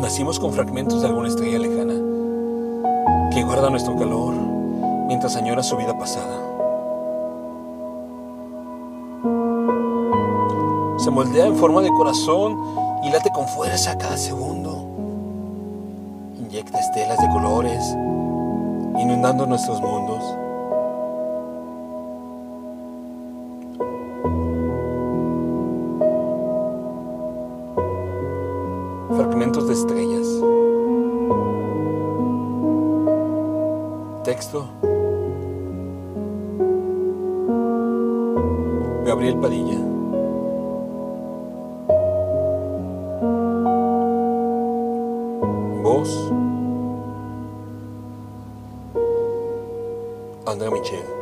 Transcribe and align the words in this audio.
Nacimos 0.00 0.40
con 0.40 0.52
fragmentos 0.54 1.02
de 1.02 1.08
alguna 1.08 1.28
estrella 1.28 1.58
lejana 1.58 1.92
que 3.30 3.42
guarda 3.44 3.68
nuestro 3.68 3.96
calor 3.96 4.32
mientras 5.06 5.36
añora 5.36 5.62
su 5.62 5.76
vida 5.76 5.96
pasada. 5.98 6.38
Se 10.98 11.10
moldea 11.10 11.46
en 11.46 11.56
forma 11.56 11.82
de 11.82 11.90
corazón 11.90 12.58
y 13.02 13.10
late 13.10 13.30
con 13.30 13.46
fuerza 13.48 13.98
cada 13.98 14.16
segundo. 14.16 14.86
Inyecta 16.38 16.78
estelas 16.78 17.18
de 17.18 17.28
colores, 17.28 17.84
inundando 18.98 19.46
nuestros 19.46 19.82
mundos. 19.82 20.39
Fragmentos 29.20 29.68
de 29.68 29.74
estrellas. 29.74 30.26
Texto. 34.24 34.66
Gabriel 39.04 39.36
Padilla. 39.36 39.78
Voz. 45.82 46.32
Andrea 50.46 50.70
Michel. 50.70 51.19